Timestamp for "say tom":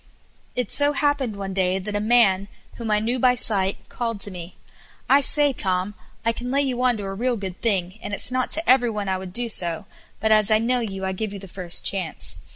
5.21-5.93